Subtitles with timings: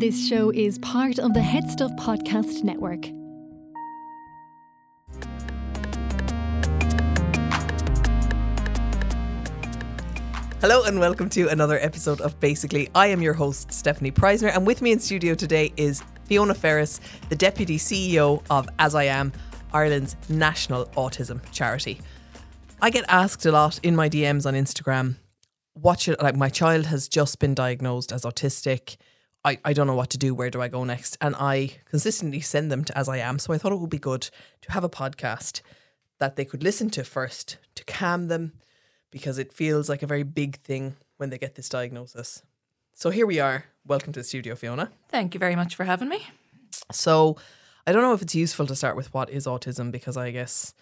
[0.00, 3.04] This show is part of the HeadStuff Podcast Network.
[10.62, 12.88] Hello and welcome to another episode of Basically.
[12.94, 16.98] I am your host, Stefanie Preissner, and with me in studio today is Fiona Ferris,
[17.28, 19.34] the Deputy CEO of As I Am,
[19.74, 22.00] Ireland's national autism charity.
[22.80, 25.16] I get asked a lot in my DMs on Instagram,
[25.74, 28.96] what should, like, my child has just been diagnosed as autistic.
[29.44, 30.34] I, I don't know what to do.
[30.34, 31.16] Where do I go next?
[31.20, 33.38] And I consistently send them to As I Am.
[33.38, 34.28] So I thought it would be good
[34.62, 35.62] to have a podcast
[36.18, 38.52] that they could listen to first to calm them
[39.10, 42.42] because it feels like a very big thing when they get this diagnosis.
[42.92, 43.64] So here we are.
[43.86, 44.90] Welcome to the studio, Fiona.
[45.08, 46.26] Thank you very much for having me.
[46.92, 47.38] So
[47.86, 50.74] I don't know if it's useful to start with what is autism because I guess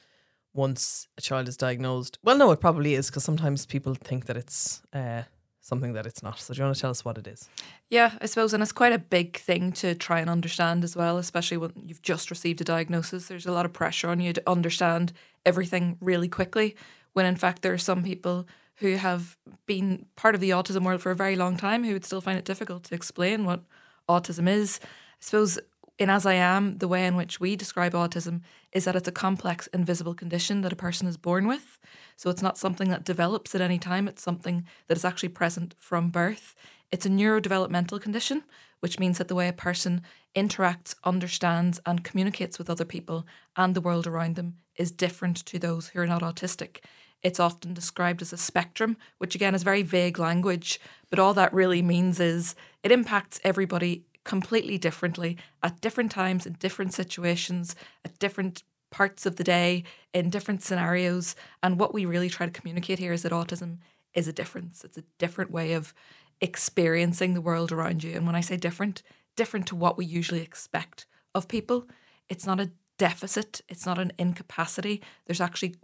[0.52, 4.36] once a child is diagnosed, well, no, it probably is because sometimes people think that
[4.36, 5.22] it's uh,
[5.68, 6.40] something that it's not.
[6.40, 7.48] So do you want to tell us what it is?
[7.88, 11.18] Yeah, I suppose, and it's quite a big thing to try and understand as well,
[11.18, 13.28] especially when you've just received a diagnosis.
[13.28, 15.12] There's a lot of pressure on you to understand
[15.44, 16.74] everything really quickly,
[17.12, 18.46] when in fact there are some people
[18.76, 22.04] who have been part of the autism world for a very long time who would
[22.04, 23.62] still find it difficult to explain what
[24.08, 24.80] autism is.
[24.82, 24.86] I
[25.20, 25.58] suppose
[25.98, 29.12] in As I Am, the way in which we describe autism is that it's a
[29.12, 31.78] complex, invisible condition that a person is born with.
[32.16, 35.74] So it's not something that develops at any time, it's something that is actually present
[35.78, 36.54] from birth.
[36.92, 38.44] It's a neurodevelopmental condition,
[38.80, 40.02] which means that the way a person
[40.36, 43.26] interacts, understands, and communicates with other people
[43.56, 46.78] and the world around them is different to those who are not autistic.
[47.22, 50.78] It's often described as a spectrum, which again is very vague language,
[51.10, 52.54] but all that really means is
[52.84, 59.36] it impacts everybody completely differently at different times, in different situations, at different parts of
[59.36, 61.34] the day, in different scenarios.
[61.62, 63.78] And what we really try to communicate here is that autism
[64.12, 64.84] is a difference.
[64.84, 65.94] It's a different way of
[66.42, 68.14] experiencing the world around you.
[68.14, 69.02] And when I say different,
[69.34, 71.88] different to what we usually expect of people.
[72.28, 75.00] It's not a deficit, it's not an incapacity.
[75.24, 75.76] There's actually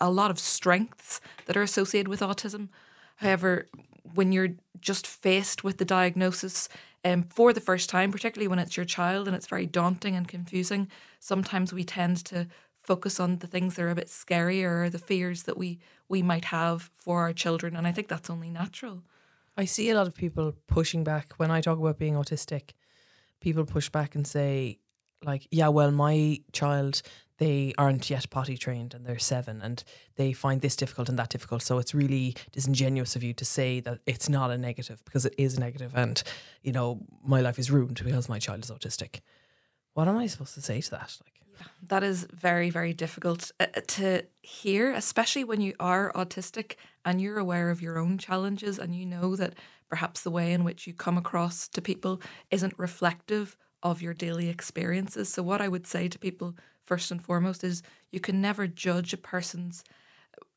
[0.00, 2.68] a lot of strengths that are associated with autism.
[3.16, 3.68] However,
[4.14, 6.68] when you're just faced with the diagnosis
[7.04, 10.28] um, for the first time, particularly when it's your child and it's very daunting and
[10.28, 12.46] confusing, sometimes we tend to
[12.76, 16.22] focus on the things that are a bit scarier or the fears that we we
[16.22, 17.76] might have for our children.
[17.76, 19.02] And I think that's only natural.
[19.56, 22.72] I see a lot of people pushing back when I talk about being autistic.
[23.40, 24.78] People push back and say,
[25.24, 27.02] like, yeah, well, my child,
[27.38, 29.82] they aren't yet potty trained and they're seven and
[30.16, 31.62] they find this difficult and that difficult.
[31.62, 35.34] So it's really disingenuous of you to say that it's not a negative because it
[35.36, 36.22] is negative a and,
[36.62, 39.20] you know, my life is ruined because my child is autistic.
[39.94, 41.18] What am I supposed to say to that?
[41.24, 47.20] Like, That is very, very difficult uh, to hear, especially when you are autistic and
[47.20, 49.54] you're aware of your own challenges and you know that
[49.88, 54.48] perhaps the way in which you come across to people isn't reflective of your daily
[54.48, 55.28] experiences.
[55.28, 59.12] So, what I would say to people first and foremost is you can never judge
[59.12, 59.84] a person's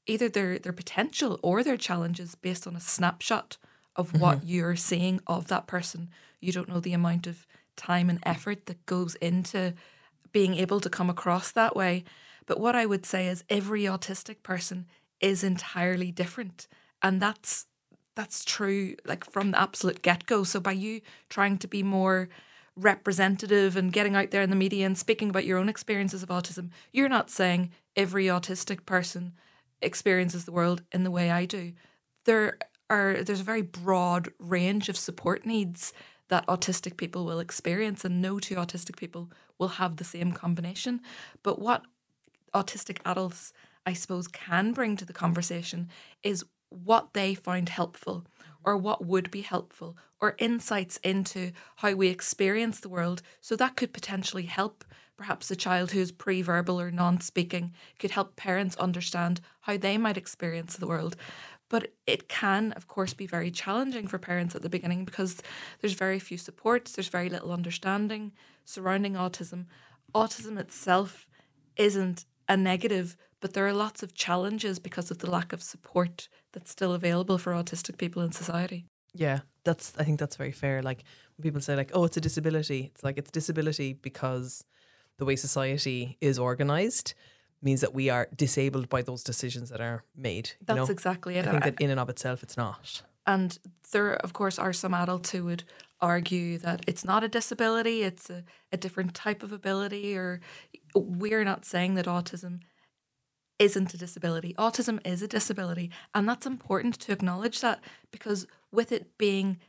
[0.07, 3.57] either their, their potential or their challenges based on a snapshot
[3.95, 4.47] of what mm-hmm.
[4.47, 6.09] you're seeing of that person.
[6.39, 9.73] You don't know the amount of time and effort that goes into
[10.31, 12.03] being able to come across that way.
[12.45, 14.85] But what I would say is every autistic person
[15.19, 16.67] is entirely different.
[17.01, 17.65] And that's
[18.15, 20.43] that's true like from the absolute get-go.
[20.43, 22.29] So by you trying to be more
[22.75, 26.29] representative and getting out there in the media and speaking about your own experiences of
[26.29, 29.33] autism, you're not saying every autistic person
[29.81, 31.73] experiences the world in the way I do.
[32.25, 32.57] There
[32.89, 35.93] are there's a very broad range of support needs
[36.27, 41.01] that autistic people will experience and no two autistic people will have the same combination.
[41.43, 41.83] But what
[42.53, 43.53] autistic adults
[43.85, 45.89] I suppose can bring to the conversation
[46.23, 48.25] is what they find helpful
[48.65, 53.21] or what would be helpful or insights into how we experience the world.
[53.41, 54.83] So that could potentially help
[55.17, 59.97] perhaps a child who's pre verbal or non speaking, could help parents understand how they
[59.97, 61.15] might experience the world.
[61.69, 65.41] But it can, of course, be very challenging for parents at the beginning because
[65.79, 68.33] there's very few supports, there's very little understanding
[68.65, 69.65] surrounding autism.
[70.13, 71.27] Autism itself
[71.77, 76.27] isn't a negative, but there are lots of challenges because of the lack of support
[76.55, 78.85] that's still available for autistic people in society.
[79.13, 80.81] yeah, that's, I think that's very fair.
[80.81, 81.03] Like,
[81.35, 84.63] when people say, like, oh, it's a disability, it's like it's disability because
[85.17, 87.13] the way society is organized
[87.61, 90.49] means that we are disabled by those decisions that are made.
[90.59, 90.85] You That's know?
[90.85, 91.47] exactly it.
[91.47, 93.01] I think that in and of itself, it's not.
[93.25, 93.57] And
[93.91, 95.63] there, of course, are some adults who would
[96.01, 100.41] argue that it's not a disability, it's a, a different type of ability, or
[100.93, 102.59] we're not saying that autism
[103.59, 104.53] isn't a disability.
[104.57, 105.89] Autism is a disability.
[106.13, 107.81] And that's important to acknowledge that
[108.11, 109.59] because with it being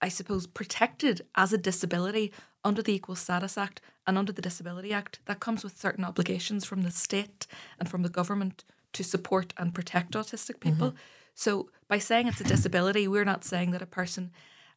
[0.00, 2.32] I suppose, protected as a disability
[2.64, 5.18] under the Equal Status Act and under the Disability Act.
[5.26, 7.46] That comes with certain obligations from the state
[7.78, 10.70] and from the government to support and protect autistic mm-hmm.
[10.70, 10.94] people.
[11.34, 14.30] So, by saying it's a disability, we're not saying that a person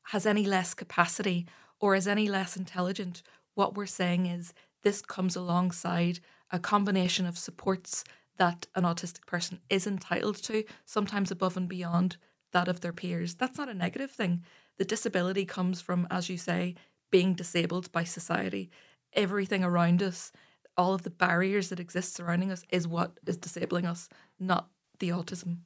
[0.05, 1.47] has any less capacity
[1.79, 3.23] or is any less intelligent.
[3.55, 4.53] What we're saying is
[4.83, 6.19] this comes alongside
[6.51, 8.03] a combination of supports
[8.41, 12.17] that an autistic person is entitled to, sometimes above and beyond
[12.53, 13.35] that of their peers.
[13.35, 14.43] That's not a negative thing.
[14.79, 16.73] The disability comes from, as you say,
[17.11, 18.71] being disabled by society.
[19.13, 20.31] Everything around us,
[20.75, 24.09] all of the barriers that exist surrounding us, is what is disabling us,
[24.39, 25.57] not the autism.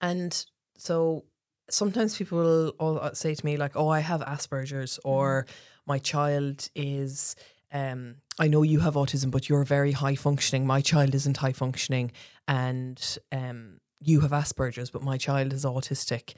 [0.00, 0.44] And
[0.76, 1.24] so
[1.70, 2.38] sometimes people
[2.80, 5.46] will uh, say to me like, "Oh, I have Asperger's," or
[5.86, 7.36] "My child is."
[7.72, 10.66] Um, I know you have autism, but you're very high functioning.
[10.66, 12.12] My child isn't high functioning,
[12.46, 16.34] and um, you have Asperger's, but my child is autistic.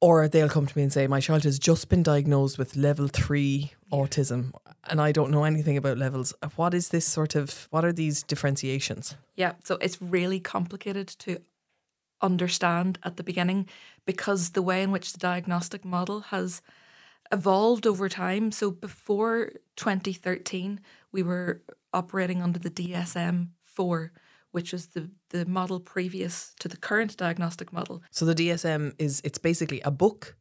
[0.00, 3.08] Or they'll come to me and say, My child has just been diagnosed with level
[3.08, 4.52] three autism,
[4.88, 6.34] and I don't know anything about levels.
[6.56, 9.16] What is this sort of, what are these differentiations?
[9.36, 11.38] Yeah, so it's really complicated to
[12.20, 13.68] understand at the beginning
[14.06, 16.62] because the way in which the diagnostic model has
[17.32, 18.52] evolved over time.
[18.52, 20.80] So before 2013,
[21.10, 21.62] we were
[21.92, 24.12] operating under the DSM 4,
[24.50, 28.02] which was the, the model previous to the current diagnostic model.
[28.10, 30.36] So the DSM is it's basically a book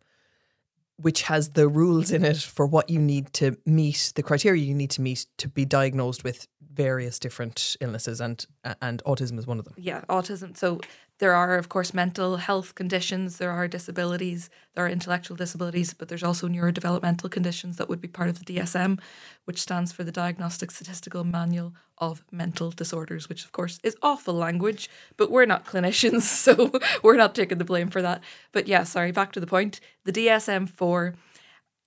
[0.98, 4.76] which has the rules in it for what you need to meet, the criteria you
[4.76, 8.46] need to meet to be diagnosed with various different illnesses and
[8.82, 9.74] and autism is one of them.
[9.78, 10.56] Yeah, autism.
[10.56, 10.80] So
[11.22, 16.08] there are of course mental health conditions, there are disabilities, there are intellectual disabilities, but
[16.08, 19.00] there's also neurodevelopmental conditions that would be part of the DSM,
[19.46, 24.34] which stands for the Diagnostic Statistical Manual of Mental Disorders, which of course is awful
[24.34, 26.72] language, but we're not clinicians, so
[27.04, 28.24] we're not taking the blame for that.
[28.52, 29.80] But yeah, sorry, back to the point.
[30.06, 31.14] The DSM 4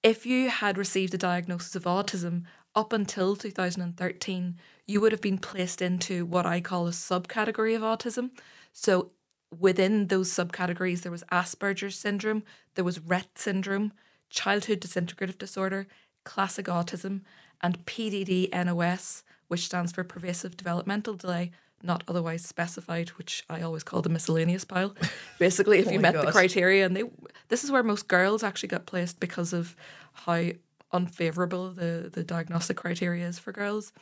[0.04, 2.42] if you had received a diagnosis of autism
[2.74, 7.80] up until 2013, you would have been placed into what I call a subcategory of
[7.80, 8.30] autism.
[8.70, 9.12] So
[9.58, 12.42] within those subcategories, there was Asperger's syndrome,
[12.74, 13.92] there was Rett syndrome,
[14.30, 15.86] childhood disintegrative disorder,
[16.24, 17.20] classic autism,
[17.62, 21.52] and PDD NOS, which stands for pervasive developmental delay,
[21.82, 24.94] not otherwise specified, which I always call the miscellaneous pile.
[25.38, 27.04] Basically, if Oh you met the criteria, and they,
[27.48, 29.76] this is where most girls actually got placed because of
[30.12, 30.50] how
[30.92, 33.92] unfavorable the the diagnostic criteria is for girls.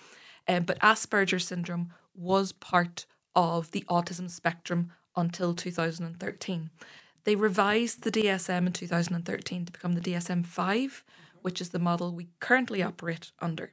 [0.49, 6.71] Um, but Asperger's syndrome was part of the autism spectrum until 2013.
[7.25, 11.05] They revised the DSM in 2013 to become the DSM 5,
[11.43, 13.73] which is the model we currently operate under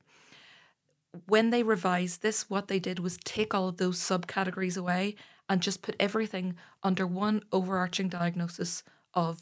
[1.25, 5.15] when they revised this, what they did was take all of those subcategories away
[5.47, 8.83] and just put everything under one overarching diagnosis
[9.13, 9.41] of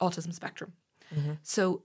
[0.00, 0.72] autism spectrum.
[1.14, 1.32] Mm-hmm.
[1.42, 1.82] So,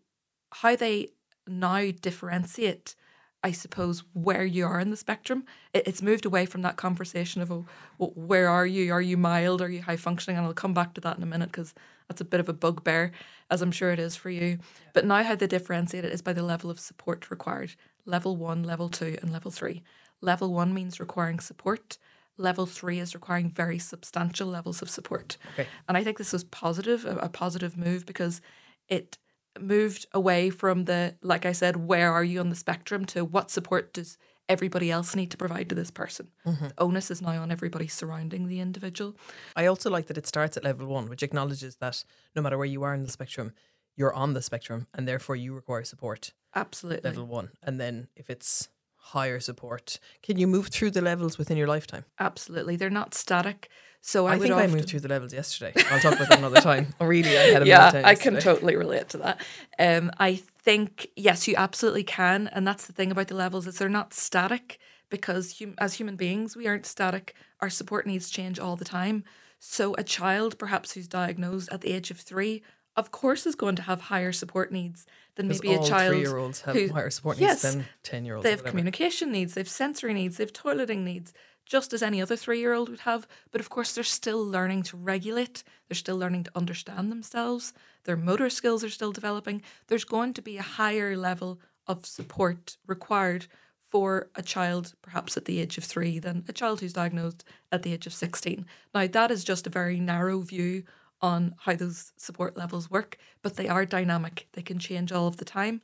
[0.51, 1.09] how they
[1.47, 2.95] now differentiate,
[3.44, 7.41] I suppose, where you are in the spectrum, it, it's moved away from that conversation
[7.41, 7.65] of, oh,
[7.97, 8.91] well, where are you?
[8.91, 9.62] Are you mild?
[9.62, 10.38] Are you high functioning?
[10.38, 11.74] And I'll come back to that in a minute because
[12.07, 13.12] that's a bit of a bugbear,
[13.50, 14.59] as I'm sure it is for you.
[14.94, 17.75] But now, how they differentiate it is by the level of support required
[18.06, 19.83] level one, level two, and level three.
[20.21, 21.97] Level one means requiring support.
[22.38, 25.38] Level three is requiring very substantial levels of support.
[25.53, 25.67] Okay.
[25.88, 28.41] And I think this was positive, a, a positive move because
[28.88, 29.17] it
[29.62, 33.51] moved away from the, like I said, where are you on the spectrum to what
[33.51, 34.18] support does
[34.50, 36.28] everybody else need to provide to this person.
[36.44, 39.16] The onus is now on everybody surrounding the individual.
[39.56, 42.04] I also like that it starts at level one, which acknowledges that
[42.36, 43.54] no matter where you are in the spectrum,
[43.96, 46.34] you're on the spectrum and therefore you require support.
[46.56, 47.08] Absolutely.
[47.08, 47.51] Level one.
[47.62, 52.06] And then if it's higher support, can you move through the levels within your lifetime?
[52.20, 52.75] Absolutely.
[52.75, 53.70] They're not static.
[54.01, 55.74] So I, I, would think often, I moved through the levels yesterday.
[55.91, 56.94] I'll talk about that another time.
[57.01, 59.41] Really, I had a yeah, I can totally relate to that.
[59.77, 63.77] Um, I think yes, you absolutely can, and that's the thing about the levels is
[63.77, 64.79] they're not static
[65.10, 67.36] because hum- as human beings we aren't static.
[67.60, 69.25] Our support needs change all the time.
[69.60, 72.63] So a child, perhaps who's diagnosed at the age of three,
[73.00, 76.13] of course, is going to have higher support needs than maybe a child.
[76.13, 78.44] three-year-olds have who- higher support yes, needs than ten-year-olds.
[78.44, 81.34] They have communication needs, they have sensory needs, they have toileting needs,
[81.65, 83.27] just as any other three year old would have.
[83.51, 88.18] But of course, they're still learning to regulate, they're still learning to understand themselves, their
[88.18, 89.62] motor skills are still developing.
[89.88, 93.48] There's going to be a higher level of support required
[93.89, 97.82] for a child, perhaps at the age of three, than a child who's diagnosed at
[97.82, 98.65] the age of 16.
[98.94, 100.84] Now, that is just a very narrow view
[101.22, 104.48] on how those support levels work, but they are dynamic.
[104.54, 105.82] They can change all of the time.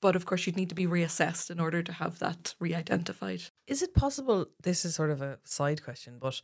[0.00, 3.44] But of course, you'd need to be reassessed in order to have that re identified.
[3.66, 4.46] Is it possible?
[4.62, 6.42] This is sort of a side question, but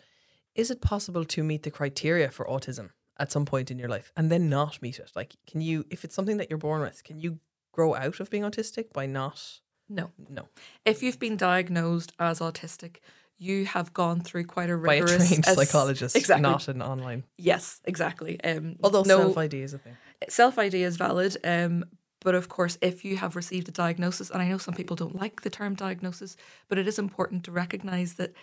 [0.54, 4.12] is it possible to meet the criteria for autism at some point in your life
[4.16, 5.10] and then not meet it?
[5.14, 7.38] Like, can you, if it's something that you're born with, can you
[7.72, 9.60] grow out of being autistic by not?
[9.88, 10.10] No.
[10.28, 10.48] No.
[10.84, 12.96] If you've been diagnosed as autistic,
[13.40, 16.42] you have gone through quite a rigorous By a trained ass- psychologist, Exactly.
[16.42, 17.24] not an online.
[17.38, 18.38] Yes, exactly.
[18.44, 19.96] Um, Although no, self ID is a thing.
[20.28, 21.36] self ID is valid.
[21.42, 21.84] Um,
[22.20, 25.16] but of course, if you have received a diagnosis, and I know some people don't
[25.16, 26.36] like the term diagnosis,
[26.68, 28.34] but it is important to recognize that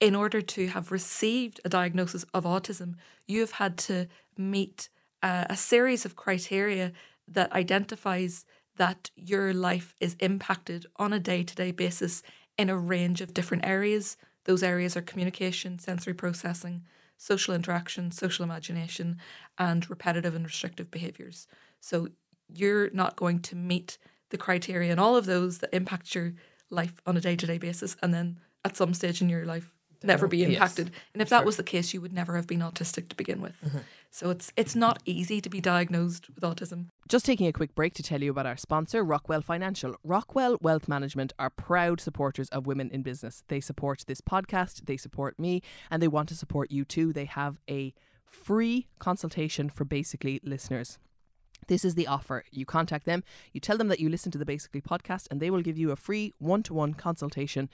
[0.00, 2.96] in order to have received a diagnosis of autism,
[3.28, 4.88] you have had to meet
[5.22, 6.90] uh, a series of criteria
[7.28, 8.44] that identifies
[8.76, 12.24] that your life is impacted on a day to day basis
[12.58, 14.16] in a range of different areas.
[14.44, 16.84] Those areas are communication, sensory processing,
[17.16, 19.18] social interaction, social imagination,
[19.58, 21.46] and repetitive and restrictive behaviors.
[21.80, 22.08] So
[22.48, 23.98] you're not going to meet
[24.30, 26.34] the criteria in all of those that impact your
[26.70, 29.76] life on a day to day basis, and then at some stage in your life
[30.04, 30.50] never be Yes.
[30.50, 30.90] impacted.
[31.12, 33.54] And if that was the case, you would never have been autistic to begin with.
[33.64, 33.78] Mm-hmm.
[34.10, 36.86] So it's it's not easy to be diagnosed with autism.
[37.08, 39.94] Just taking a quick break to tell you about our sponsor, Rockwell Financial.
[40.04, 43.42] Rockwell Wealth Management are proud supporters of women in business.
[43.48, 47.12] They support this podcast, they support me, and they want to support you too.
[47.12, 47.94] They have a
[48.26, 50.98] free consultation for basically listeners.
[51.68, 52.44] This is the offer.
[52.50, 55.50] You contact them, you tell them that you listen to the Basically podcast, and they
[55.50, 57.70] will give you a free one to one consultation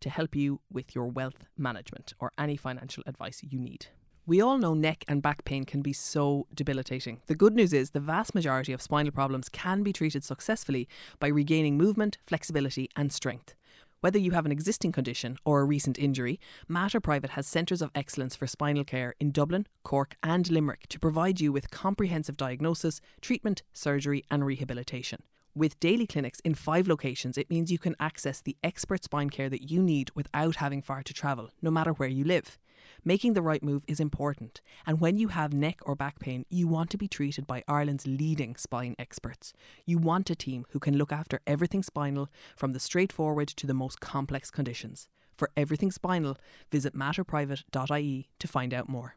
[0.00, 3.86] to help you with your wealth management or any financial advice you need.
[4.26, 7.22] We all know neck and back pain can be so debilitating.
[7.28, 10.86] The good news is the vast majority of spinal problems can be treated successfully
[11.18, 13.54] by regaining movement, flexibility, and strength.
[14.00, 16.38] Whether you have an existing condition or a recent injury,
[16.68, 21.00] Mater Private has centres of excellence for spinal care in Dublin, Cork, and Limerick to
[21.00, 25.22] provide you with comprehensive diagnosis, treatment, surgery, and rehabilitation.
[25.58, 29.48] With daily clinics in five locations, it means you can access the expert spine care
[29.48, 32.60] that you need without having far to travel, no matter where you live.
[33.04, 36.68] Making the right move is important, and when you have neck or back pain, you
[36.68, 39.52] want to be treated by Ireland's leading spine experts.
[39.84, 43.74] You want a team who can look after everything spinal, from the straightforward to the
[43.74, 45.08] most complex conditions.
[45.36, 46.36] For everything spinal,
[46.70, 49.16] visit materprivate.ie to find out more.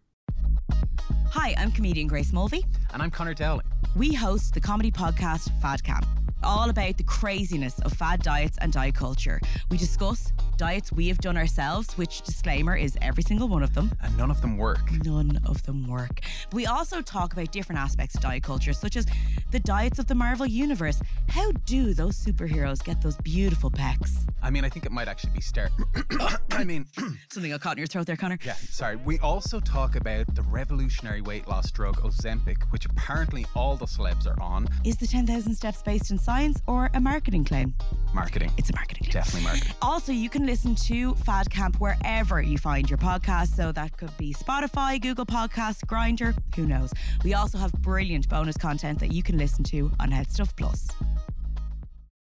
[1.30, 2.66] Hi, I'm comedian Grace Mulvey.
[2.94, 3.66] And I'm Connor Dowling.
[3.96, 6.06] We host the comedy podcast Fad Camp,
[6.44, 9.40] all about the craziness of fad diets and diet culture.
[9.70, 13.92] We discuss diets we have done ourselves, which disclaimer is every single one of them.
[14.02, 14.92] And none of them work.
[15.06, 16.22] None of them work.
[16.52, 19.06] We also talk about different aspects of diet culture, such as
[19.52, 21.02] the diets of the Marvel Universe.
[21.30, 24.26] How do those superheroes get those beautiful pecs?
[24.44, 25.72] I mean, I think it might actually be start.
[26.52, 26.88] I mean,
[27.30, 28.40] Something got caught in your throat there, Connor.
[28.44, 28.96] yeah, sorry.
[28.98, 34.26] We also talk about the revolutionary weight loss drug Ozempic, which apparently all the celebs
[34.28, 34.68] are on.
[34.84, 36.31] Is the 10,000 steps based in science
[36.68, 37.74] or a marketing claim?
[38.14, 38.52] Marketing.
[38.58, 39.24] It's a marketing claim.
[39.24, 39.74] Definitely marketing.
[39.82, 43.50] Also, you can listen to Fad Camp wherever you find your podcast.
[43.56, 46.94] So that could be Spotify, Google Podcasts, Grindr, who knows.
[47.24, 50.88] We also have brilliant bonus content that you can listen to on HeadStuff Plus.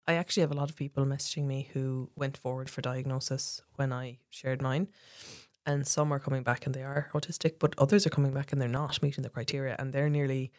[0.07, 3.93] I actually have a lot of people messaging me who went forward for diagnosis when
[3.93, 4.89] I shared mine.
[5.67, 8.61] And some are coming back and they are autistic, but others are coming back and
[8.61, 10.51] they're not meeting the criteria and they're nearly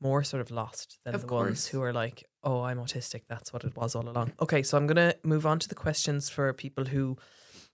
[0.00, 1.46] more sort of lost than Of the course.
[1.46, 3.22] ones who are like, oh, I'm autistic.
[3.28, 4.32] That's what it was all along.
[4.40, 7.16] Okay, so I'm going to move on to the questions for people who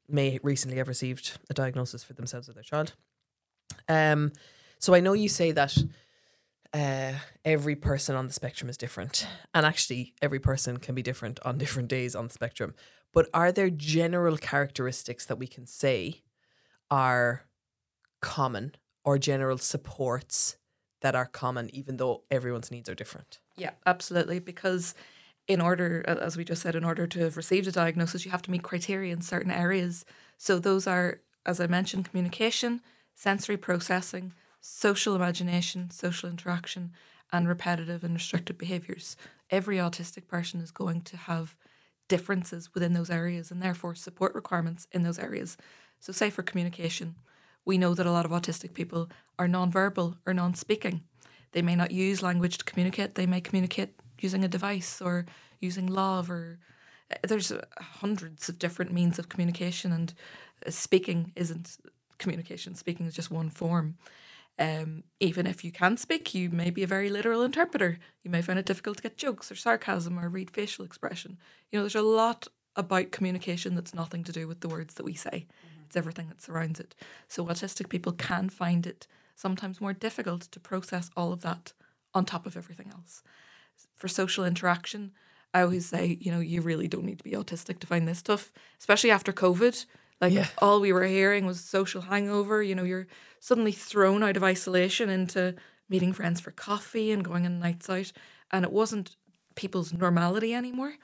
[0.09, 2.95] may recently have received a diagnosis for themselves or their child.
[3.89, 4.33] Um,
[4.79, 5.77] so I know you say that
[6.75, 7.13] uh,
[7.45, 9.27] every person on the spectrum is different.
[9.53, 12.75] And actually, every person can be different on different days on the spectrum.
[13.13, 16.23] But are there general characteristics that we can say
[16.91, 17.45] are
[18.21, 18.75] common
[19.05, 20.57] or general supports
[21.03, 23.39] that are common, even though everyone's needs are different?
[23.57, 24.39] Yeah, absolutely.
[24.39, 24.95] Because
[25.47, 28.43] in order, as we just said, in order to have received a diagnosis, you have
[28.43, 30.05] to meet criteria in certain areas.
[30.39, 32.81] So those are, as I mentioned, communication,
[33.15, 36.93] sensory processing, social imagination, social interaction,
[37.33, 39.17] and repetitive and restricted behaviors.
[39.51, 41.57] Every autistic person is going to have
[42.09, 45.57] differences within those areas and therefore support requirements in those areas.
[45.99, 47.17] So, say for communication,
[47.65, 51.03] we know that a lot of autistic people are non-verbal or non-speaking.
[51.53, 53.15] They may not use language to communicate.
[53.15, 55.27] They may communicate using a device or
[55.61, 56.59] using Lámh or
[57.11, 60.15] uh, there's uh, hundreds of different means of communication and
[60.67, 61.77] uh, speaking isn't
[62.19, 62.75] communication.
[62.75, 63.97] Speaking is just one form.
[64.59, 67.99] Um, even if you can speak, you may be a very literal interpreter.
[68.23, 71.39] You may find it difficult to get jokes or sarcasm or read facial expression.
[71.71, 75.05] You know, there's a lot about communication that's nothing to do with the words that
[75.05, 75.47] we say.
[75.93, 76.95] It's everything that surrounds it.
[77.29, 79.07] So autistic people can find it
[79.37, 81.75] sometimes more difficult to process all of that
[82.15, 83.23] on top of everything else.
[83.95, 85.13] For social interaction,
[85.53, 88.23] I always say, you know, you really don't need to be autistic to find this
[88.23, 89.85] tough, especially after COVID.
[90.19, 90.47] Like Yeah.
[90.63, 92.63] all we were hearing was social hangover.
[92.63, 93.07] You know, you're
[93.39, 95.55] suddenly thrown out of isolation into
[95.91, 98.13] meeting friends for coffee and going on nights out.
[98.51, 99.15] And it wasn't
[99.57, 100.95] people's normality anymore.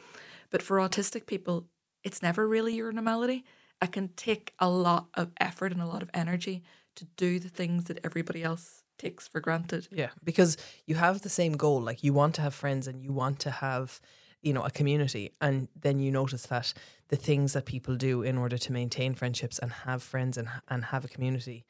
[0.49, 1.67] But for autistic people,
[2.05, 3.45] it's never really your normality.
[3.83, 6.63] It can take a lot of effort and a lot of energy
[6.97, 9.87] to do the things that everybody else takes for granted.
[9.93, 10.57] Yeah, because
[10.87, 11.81] you have the same goal.
[11.81, 14.01] Like you want to have friends and you want to have,
[14.43, 15.31] you know, a community.
[15.41, 16.75] And then you notice that
[17.09, 20.87] the things that people do in order to maintain friendships and have friends and, and
[20.87, 21.65] have a community,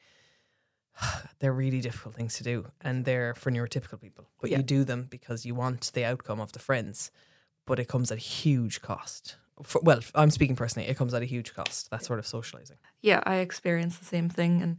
[1.39, 2.65] they're really difficult things to do.
[2.81, 4.27] And they're for neurotypical people.
[4.41, 4.57] But Yeah.
[4.57, 7.11] you do them because you want the outcome of the friends.
[7.65, 9.35] But it comes at a huge cost.
[9.63, 12.77] For, well, I'm speaking personally, it comes at a huge cost, that sort of socializing.
[13.01, 14.61] Yeah, I experienced the same thing.
[14.61, 14.77] And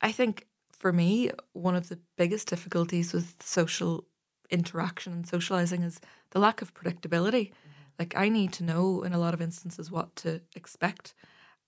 [0.00, 0.46] I think
[0.78, 4.04] for me, one of the biggest difficulties with social
[4.50, 7.50] interaction and socializing is the lack of predictability.
[7.50, 7.82] Mm-hmm.
[7.98, 11.14] Like, I need to know in a lot of instances what to expect.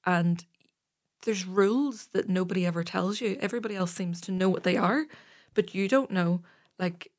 [0.06, 0.44] And
[1.24, 3.36] there's rules that nobody ever tells you.
[3.40, 5.06] Everybody else seems to know what they are,
[5.54, 6.42] but you don't know.
[6.78, 7.10] Like,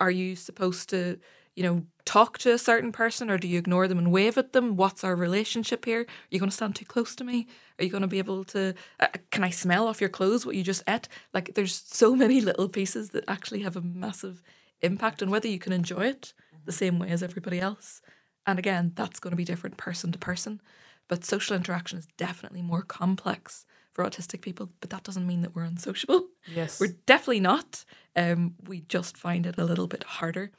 [0.00, 1.18] are you supposed to,
[1.54, 4.52] you know, talk to a certain person or do you ignore them and wave at
[4.52, 4.76] them?
[4.76, 6.00] What's our relationship here?
[6.00, 7.46] Are you going to stand too close to me?
[7.78, 10.56] Are you going to be able to, uh, can I smell off your clothes what
[10.56, 11.08] you just ate?
[11.34, 14.42] Like, there's so many little pieces that actually have a massive
[14.82, 16.32] impact on whether you can enjoy it
[16.64, 18.00] the same way as everybody else.
[18.46, 20.60] And again, that's going to be different person to person.
[21.08, 25.54] But social interaction is definitely more complex for autistic people, but that doesn't mean that
[25.54, 26.28] we're unsociable.
[26.54, 26.80] Yes.
[26.80, 27.84] We're definitely not.
[28.14, 30.52] Um, we just find it a little bit harder.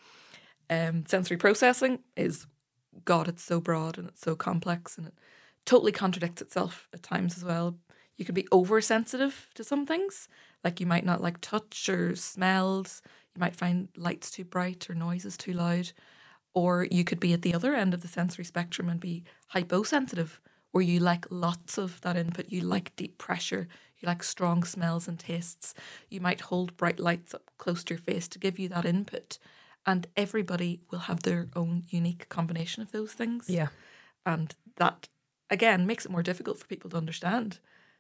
[0.71, 2.47] Um, sensory processing is,
[3.03, 5.13] God, it's so broad and it's so complex and it
[5.65, 7.75] totally contradicts itself at times as well.
[8.15, 10.29] You could be oversensitive to some things,
[10.63, 13.01] like you might not like touch or smells.
[13.35, 15.91] You might find lights too bright or noises too loud.
[16.53, 20.39] Or you could be at the other end of the sensory spectrum and be hyposensitive,
[20.71, 22.49] where you like lots of that input.
[22.49, 23.67] You like deep pressure,
[23.99, 25.73] you like strong smells and tastes.
[26.09, 29.37] You might hold bright lights up close to your face to give you that input.
[29.85, 33.49] And everybody will have their own unique combination of those things.
[33.49, 33.69] Yeah.
[34.25, 35.09] And that,
[35.49, 37.59] again, makes it more difficult for people to understand.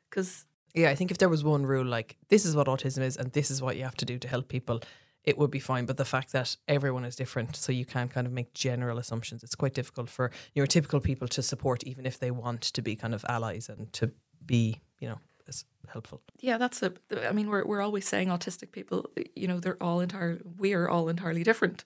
[0.09, 3.17] Because Yeah, I think if there was one rule like this is what autism is
[3.17, 4.81] and this is what you have to do to help people,
[5.23, 5.85] it would be fine.
[5.85, 9.43] But the fact that everyone is different, so you can't kind of make general assumptions.
[9.43, 13.13] It's quite difficult for neurotypical people to support, even if they want to be kind
[13.13, 14.11] of allies and to
[14.45, 15.19] be, you know,
[15.51, 16.21] as helpful.
[16.39, 16.93] Yeah, that's a.
[17.29, 20.41] I mean, we're we're always saying autistic people, you know, they're all entirely.
[20.57, 21.83] We are all entirely different,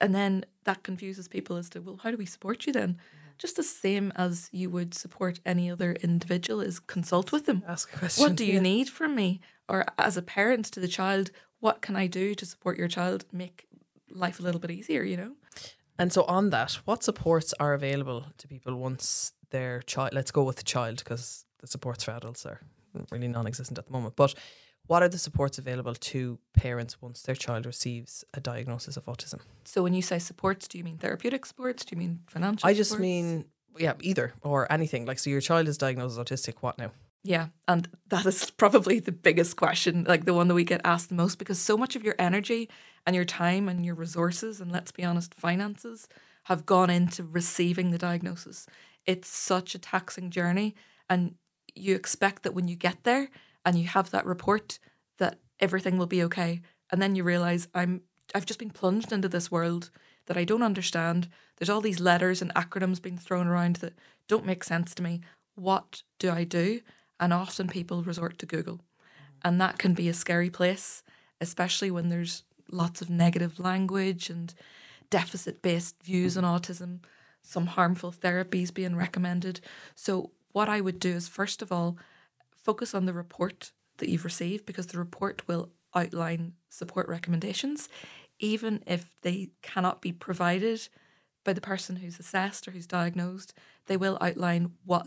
[0.00, 2.90] and then that confuses people as to well, how do we support you then?
[2.90, 3.38] Mm-hmm.
[3.38, 7.62] Just the same as you would support any other individual is consult with them.
[7.66, 8.22] Ask a question.
[8.24, 8.72] What do you yeah.
[8.72, 9.40] need from me?
[9.68, 13.26] Or as a parent to the child, what can I do to support your child,
[13.32, 13.66] make
[14.10, 15.02] life a little bit easier?
[15.02, 15.32] You know.
[16.00, 20.10] And so on that, what supports are available to people once their child?
[20.12, 22.60] Let's go with the child because the supports for adults are
[23.10, 24.16] really non-existent at the moment.
[24.16, 24.34] But
[24.86, 29.40] what are the supports available to parents once their child receives a diagnosis of autism?
[29.64, 31.84] So when you say supports, do you mean therapeutic supports?
[31.84, 32.68] Do you mean financial?
[32.68, 33.02] I just supports?
[33.02, 33.44] mean,
[33.76, 35.04] yeah, either or anything.
[35.04, 36.54] Like, so your child is diagnosed as autistic.
[36.60, 36.92] What now?
[37.22, 41.10] Yeah, and that is probably the biggest question, like the one that we get asked
[41.10, 42.70] the most, because so much of your energy
[43.06, 46.08] and your time and your resources, and let's be honest, finances,
[46.44, 48.66] have gone into receiving the diagnosis.
[49.04, 50.74] It's such a taxing journey,
[51.10, 51.34] and
[51.78, 53.28] you expect that when you get there
[53.64, 54.78] and you have that report,
[55.18, 56.60] that everything will be okay,
[56.90, 58.02] and then you realize I'm
[58.34, 59.90] I've just been plunged into this world
[60.26, 61.28] that I don't understand.
[61.56, 63.94] There's all these letters and acronyms being thrown around that
[64.28, 65.22] don't make sense to me.
[65.54, 66.80] What do I do?
[67.18, 68.80] And often people resort to Google.
[69.42, 71.02] And that can be a scary place,
[71.40, 74.52] especially when there's lots of negative language and
[75.10, 76.98] deficit based views on autism,
[77.42, 79.60] some harmful therapies being recommended.
[79.94, 81.96] So, what I would do is, first of all,
[82.66, 87.88] focus on the report that you've received because the report will outline support recommendations,
[88.40, 90.80] even if they cannot be provided
[91.44, 93.54] by the person who's assessed or who's diagnosed.
[93.86, 95.06] They will outline what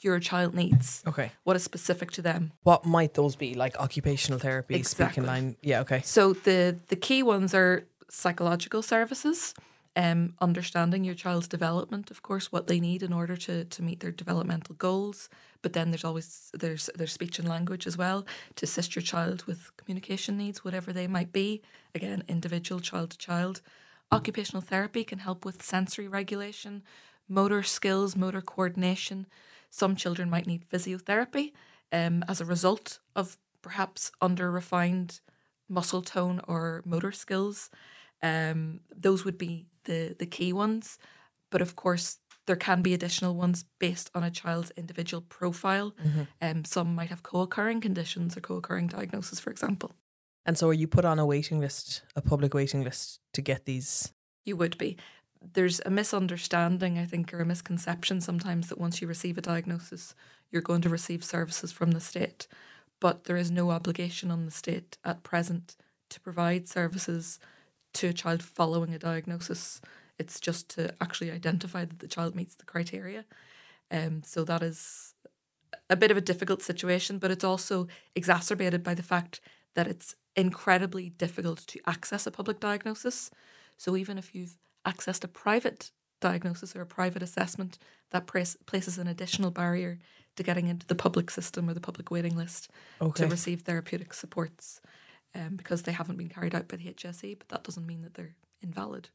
[0.00, 1.30] your child needs, Okay.
[1.44, 2.52] what is specific to them.
[2.62, 3.54] What might those be?
[3.54, 5.06] Like occupational therapy, Exactly.
[5.06, 5.56] speaking line.
[5.62, 6.02] Yeah, okay.
[6.04, 9.54] So the the key ones are psychological services,
[9.96, 14.00] um, understanding your child's development, of course, what they need in order to to meet
[14.00, 15.28] their developmental goals.
[15.62, 18.26] But then there's always there's there's speech and language as well
[18.56, 21.62] to assist your child with communication needs, whatever they might be.
[21.94, 23.60] Again, individual, child to child.
[24.10, 26.82] Occupational therapy can help with sensory regulation,
[27.28, 29.26] motor skills, motor coordination.
[29.70, 31.52] Some children might need physiotherapy
[31.92, 35.20] um, as a result of perhaps under refined
[35.68, 37.70] muscle tone or motor skills.
[38.22, 40.98] Um, those would be the the key ones.
[41.50, 45.94] But of course, There can be additional ones based on a child's individual profile.
[46.42, 49.90] Um, some might have co occurring conditions or co occurring diagnosis, for example.
[50.46, 53.64] And so are you put on a waiting list, a public waiting list to get
[53.64, 54.12] these?
[54.44, 54.98] You would be.
[55.54, 60.14] There's a misunderstanding, I think, or a misconception sometimes that once you receive a diagnosis,
[60.50, 62.46] you're going to receive services from the state.
[63.00, 65.76] But there is no obligation on the state at present
[66.10, 67.38] to provide services
[67.94, 69.80] to a child following a diagnosis.
[70.18, 73.24] It's just to actually identify that the child meets the criteria.
[73.90, 75.14] Um, so that is
[75.90, 79.40] a bit of a difficult situation, but it's also exacerbated by the fact
[79.74, 83.30] that it's incredibly difficult to access a public diagnosis.
[83.76, 87.78] So even if you've accessed a private diagnosis or a private assessment,
[88.10, 89.98] that place, places an additional barrier
[90.36, 93.24] to getting into the public system or the public waiting list Okay.
[93.24, 94.80] to receive therapeutic supports
[95.34, 98.14] um, because they haven't been carried out by the HSE, but that doesn't mean that
[98.14, 99.08] they're invalid.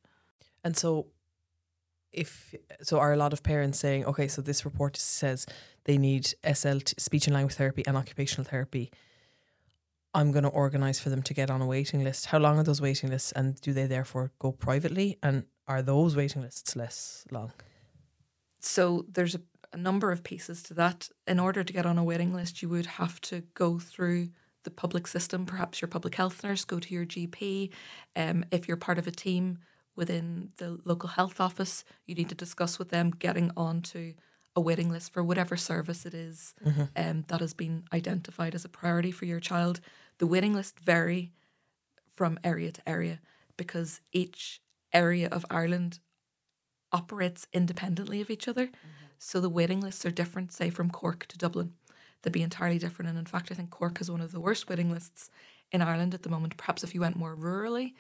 [0.64, 1.08] And so,
[2.12, 5.46] if so, are a lot of parents saying, okay, so this report says
[5.86, 8.92] they need SLT, speech and language therapy, and occupational therapy.
[10.14, 12.28] I'm going to organise for them to get on a waiting list.
[12.28, 15.18] How long are those waiting lists, and do they therefore go privately?
[15.22, 17.54] And are those waiting lists less long?
[18.60, 21.10] So there's a, a number of pieces to that.
[21.28, 24.30] In order to get on a waiting list, you would have to go through
[24.64, 27.70] the public system, perhaps your public health nurse, go to your GP.
[28.16, 29.60] Um, if you're part of a team
[29.96, 34.14] within the local health office, you need to discuss with them getting onto
[34.56, 36.54] a waiting list for whatever service it is,
[36.96, 39.80] um, that has been identified as a priority for your child.
[40.18, 41.32] The waiting list vary
[42.14, 43.20] from area to area
[43.58, 46.00] because each area of Ireland
[46.92, 48.70] operates independently of each other.
[49.18, 51.74] So the waiting lists are different, say from Cork to Dublin.
[52.22, 53.10] They'd be entirely different.
[53.10, 55.30] And in fact, I think Cork has one of the worst waiting lists
[55.72, 56.58] in Ireland at the moment.
[56.58, 57.94] Perhaps if you went more rurally,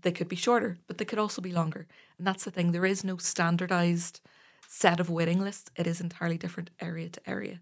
[0.00, 1.86] they could be shorter, but they could also be longer.
[2.18, 2.72] And that's the thing.
[2.72, 4.20] There is no standardized
[4.66, 5.70] set of waiting lists.
[5.76, 7.60] It is entirely different area to area.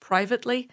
[0.00, 0.68] Privately,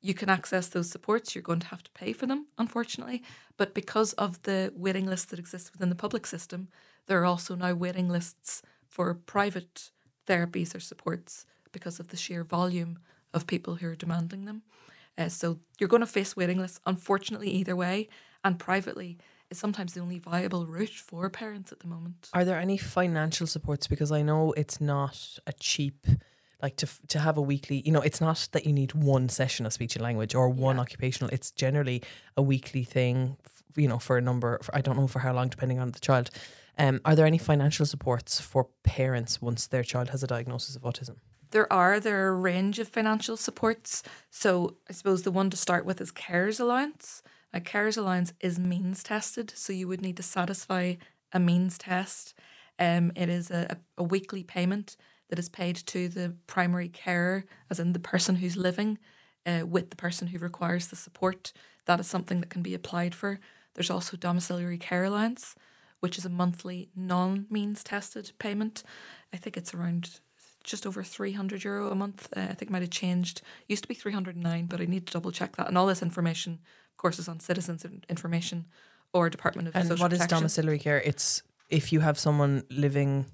[0.00, 1.34] you can access those supports.
[1.34, 3.22] You're going to have to pay for them, unfortunately.
[3.56, 6.68] But because of the waiting lists that exist within the public system,
[7.06, 9.90] there are also now waiting lists for private
[10.26, 12.98] therapies or supports because of the sheer volume
[13.36, 14.62] of people who are demanding them.
[15.18, 18.08] Uh, so you're going to face waiting lists, unfortunately, either way.
[18.44, 19.18] And privately
[19.50, 22.28] is sometimes the only viable route for parents at the moment.
[22.32, 23.86] Are there any financial supports?
[23.86, 26.06] Because I know it's not a cheap,
[26.62, 27.82] like to to have a weekly.
[27.86, 30.76] You know, it's not that you need one session of speech and language or one
[30.76, 30.82] Yeah.
[30.82, 31.30] occupational.
[31.32, 32.02] It's generally
[32.36, 33.36] a weekly thing.
[33.74, 34.58] You know, for a number.
[34.62, 36.30] For, I don't know for how long, depending on the child.
[36.78, 40.82] Um, are there any financial supports for parents once their child has a diagnosis of
[40.82, 41.16] autism?
[41.56, 44.02] There are there are a range of financial supports.
[44.30, 47.22] So I suppose the one to start with is carers allowance.
[47.50, 50.96] A carers allowance is means tested, so you would need to satisfy
[51.32, 52.34] a means test.
[52.78, 54.98] Um, it is a, a, weekly payment
[55.30, 58.98] that is paid to the primary carer, as in the person who's living
[59.46, 61.54] uh, with the person who requires the support.
[61.86, 63.40] That is something that can be applied for.
[63.72, 65.54] There's also domiciliary care allowance,
[66.00, 68.82] which is a monthly non means tested payment.
[69.32, 70.20] I think it's around
[70.66, 72.28] just over 300 euro a month.
[72.36, 73.40] Uh, I think it might have changed.
[73.68, 75.68] Used to be 309, but I need to double check that.
[75.68, 76.58] And all this information,
[76.92, 78.66] of course, is on Citizens Information
[79.12, 80.38] or Department of And Social what is Protection.
[80.38, 81.00] domiciliary care?
[81.00, 83.26] It's if you have someone living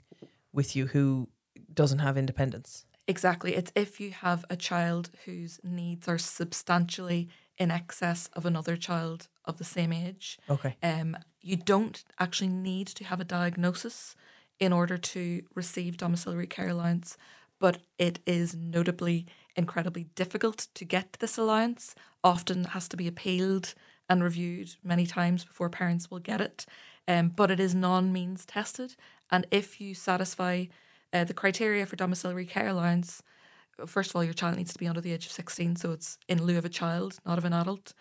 [0.52, 1.28] with you who
[1.72, 2.84] doesn't have independence.
[3.08, 3.56] Exactly.
[3.56, 9.28] It's if you have a child whose needs are substantially in excess of another child
[9.44, 10.38] of the same age.
[10.48, 10.76] Okay.
[10.82, 14.14] Um, you don't actually need to have a diagnosis
[14.62, 17.16] in order to receive domiciliary care allowance,
[17.58, 21.96] but it is notably incredibly difficult to get this allowance.
[22.22, 23.74] Often has to be appealed
[24.08, 26.64] and reviewed many times before parents will get it.
[27.08, 28.94] Um, but it is non-means tested,
[29.32, 30.66] and if you satisfy
[31.12, 33.20] uh, the criteria for domiciliary care allowance,
[33.84, 36.18] first of all, your child needs to be under the age of 16, so it's
[36.28, 37.94] in lieu of a child, not of an adult.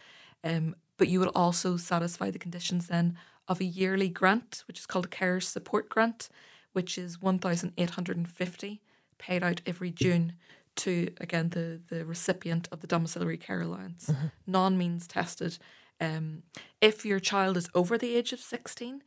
[0.43, 4.85] Um, but you will also satisfy the conditions then of a yearly grant, which is
[4.85, 6.29] called a Care Support Grant,
[6.73, 8.81] which is 1,850
[9.17, 10.33] paid out every June
[10.77, 14.09] to, again, the, the recipient of the domiciliary care allowance,
[14.47, 15.57] non means tested.
[15.99, 16.43] Um,
[16.79, 19.03] if your child is over the age of 16,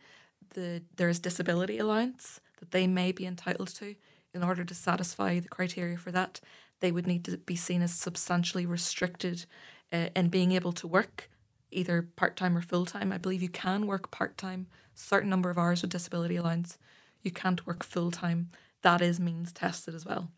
[0.54, 3.94] the, there is disability allowance that they may be entitled to.
[4.32, 6.40] In order to satisfy the criteria for that,
[6.80, 9.46] they would need to be seen as substantially restricted
[9.92, 11.30] uh, in being able to work
[11.70, 13.12] either part time or full time.
[13.12, 16.78] I believe you can work part time, certain number of hours with disability allowance.
[17.24, 18.50] You can't work full time.
[18.82, 20.30] That is means tested as well.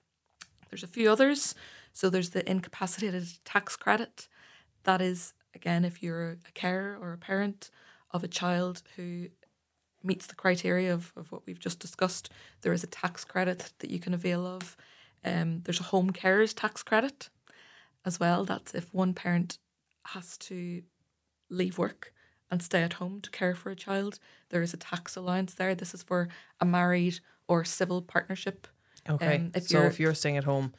[0.71, 1.55] There's a few others.
[1.93, 4.29] So there's the incapacitated tax credit.
[4.85, 7.71] That is, again, if you're a carer or a parent
[8.13, 9.29] of a child who
[10.03, 12.31] meets the criteria of, of what we've just discussed,
[12.63, 14.77] there is a tax credit that you can avail of.
[15.25, 17.31] Um, there's a home carers tax credit
[18.05, 18.45] as well.
[18.45, 19.59] That's if one parent
[20.07, 20.83] has to
[21.51, 22.13] leave work
[22.51, 24.19] and stay at home to care for a child,
[24.51, 25.75] there is a tax allowance there.
[25.75, 26.29] This is for
[26.61, 28.67] a married or civil partnership.
[29.09, 29.37] Okay.
[29.37, 30.73] Um, if so you're- if you're staying at home,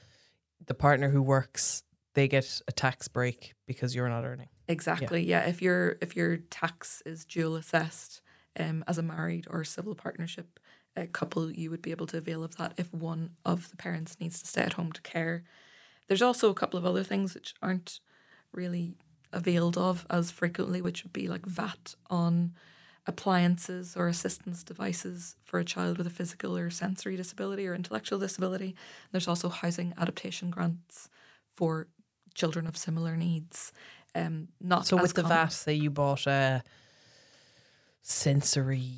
[0.66, 4.50] the partner who works, they get a tax break because you're not earning.
[4.68, 5.24] Exactly.
[5.24, 5.42] Yeah.
[5.48, 8.22] If your if your tax is dual assessed
[8.60, 10.60] um, as a married or civil partnership
[10.98, 14.18] uh, couple, you would be able to avail of that if one of the parents
[14.20, 15.44] needs to stay at home to care.
[16.08, 18.00] There's also a couple of other things which aren't
[18.52, 18.98] really
[19.34, 22.54] availed of as frequently, which would be like VAT on
[23.06, 28.20] appliances or assistance devices for a child with a physical or sensory disability or intellectual
[28.20, 28.76] disability.
[29.12, 31.10] There's also housing adaptation grants
[31.54, 31.88] for
[32.34, 33.72] children of similar needs.
[34.14, 35.38] Um, not So with the common.
[35.38, 36.64] VAT, say you bought a
[38.02, 38.92] sensory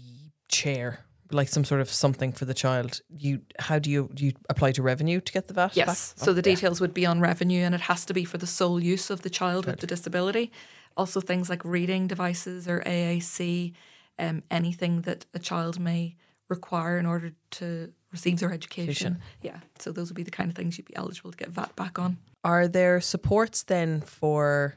[0.47, 0.99] chair,
[1.31, 3.01] like some sort of something for the child.
[3.09, 5.75] You how do you do you apply to revenue to get the VAT?
[5.75, 6.13] Yes.
[6.13, 6.25] back?
[6.25, 6.55] So the Okay.
[6.55, 9.21] details would be on revenue and it has to be for the sole use of
[9.21, 10.51] the child with the disability.
[10.97, 13.73] Also, things like reading devices or AAC,
[14.17, 16.15] um, anything that a child may
[16.49, 19.19] require in order to receive their education.
[19.41, 19.59] Yeah.
[19.77, 21.99] So those would be the kind of things you'd be eligible to get VAT back
[21.99, 22.17] on.
[22.43, 24.75] Are there supports then for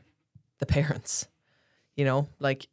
[0.59, 1.27] the parents?
[1.97, 2.69] You know, like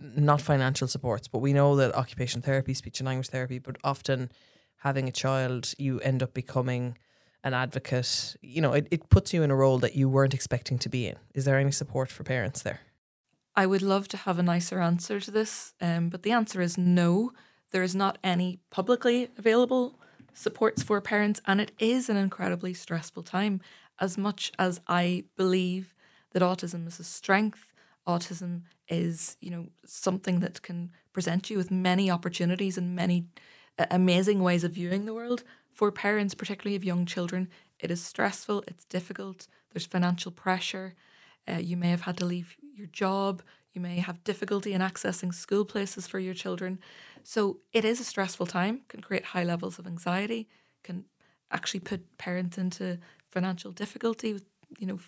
[0.00, 4.30] not financial supports, but we know that occupational therapy, speech and language therapy, but often
[4.78, 6.96] having a child, you end up becoming
[7.44, 8.36] an advocate.
[8.40, 11.06] You know, it, it puts you in a role that you weren't expecting to be
[11.06, 11.16] in.
[11.34, 12.80] Is there any support for parents there?
[13.56, 16.78] I would love to have a nicer answer to this, um, but the answer is
[16.78, 17.32] no.
[17.72, 19.98] There is not any publicly available
[20.32, 23.60] supports for parents, and it is an incredibly stressful time.
[24.00, 25.92] As much as I believe
[26.30, 27.72] that autism is a strength,
[28.06, 33.26] autism is, you know, something that can present you with many opportunities and many
[33.78, 35.44] uh, amazing ways of viewing the world.
[35.70, 37.48] For parents, particularly of young children,
[37.78, 40.94] it is stressful, it's difficult, there's financial pressure.
[41.48, 43.42] Uh, you may have had to leave your job.
[43.72, 46.78] You may have difficulty in accessing school places for your children.
[47.22, 50.48] So it is a stressful time, can create high levels of anxiety,
[50.82, 51.04] can
[51.50, 52.98] actually put parents into
[53.30, 54.44] financial difficulty with,
[54.78, 54.98] you know,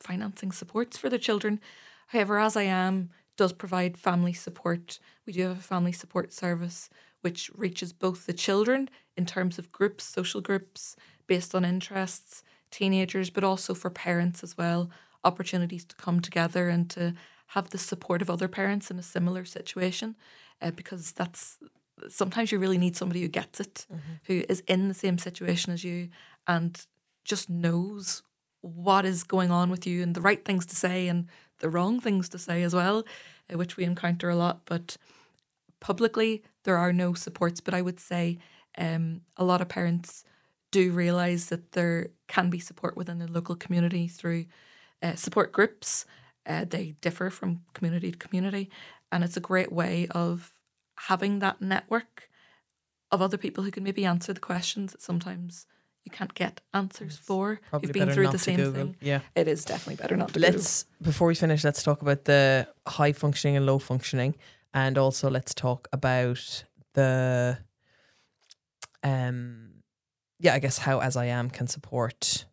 [0.00, 1.60] financing supports for their children.
[2.08, 4.98] However, as I am does provide family support.
[5.26, 6.88] We do have a family support service
[7.22, 10.96] which reaches both the children in terms of groups, social groups
[11.26, 14.90] based on interests, teenagers, but also for parents as well,
[15.24, 17.14] opportunities to come together and to
[17.48, 20.14] have the support of other parents in a similar situation
[20.62, 21.58] uh, because that's
[22.08, 23.86] sometimes you really need somebody who gets it,
[24.24, 26.08] who is in the same situation as you
[26.46, 26.86] and
[27.24, 28.22] just knows
[28.60, 31.26] what is going on with you and the right things to say and
[31.58, 33.04] the wrong things to say as well,
[33.52, 34.60] uh, which we encounter a lot.
[34.66, 34.96] But
[35.80, 37.60] publicly, there are no supports.
[37.60, 38.38] But I would say
[38.78, 40.24] um, a lot of parents
[40.70, 44.46] do realise that there can be support within the local community through
[45.02, 46.04] uh, support groups.
[46.44, 48.70] Uh, they differ from community to community,
[49.10, 50.52] and it's a great way of
[51.08, 52.28] having that network
[53.10, 55.66] of other people who can maybe answer the questions that sometimes
[56.06, 57.60] you can't get answers for.
[57.68, 58.72] Probably You've been through the same Google.
[58.72, 58.96] thing.
[59.00, 59.20] Yeah.
[59.34, 60.52] It is definitely better not to Google.
[60.52, 64.36] Let's before we finish, let's talk about the high functioning and low functioning,
[64.72, 66.64] and also let's talk about
[66.94, 67.58] the
[69.02, 69.82] um
[70.38, 72.46] yeah, I guess how as I am can support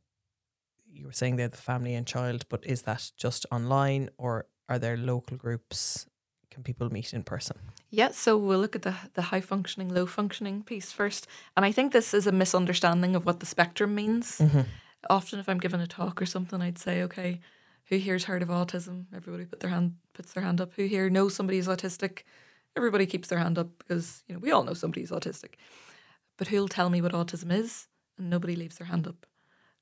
[0.94, 4.80] you were saying they're the family and child, but is that just online or are
[4.80, 6.06] there local groups?
[6.54, 7.58] Can people meet in person?
[7.90, 11.26] Yeah, so we'll look at the the high functioning, low functioning piece first.
[11.58, 14.38] And I think this is a misunderstanding of what the spectrum means.
[14.38, 14.62] Mm-hmm.
[15.10, 17.42] Often if I'm giving a talk or something, I'd say, okay,
[17.86, 19.06] who here's heard of autism?
[19.16, 20.74] Everybody put their hand puts their hand up.
[20.76, 22.20] Who here knows somebody somebody's autistic?
[22.78, 25.56] Everybody keeps their hand up because, you know, we all know somebody somebody's autistic.
[26.38, 27.88] But who'll tell me what autism is?
[28.18, 29.26] And nobody leaves their hand up.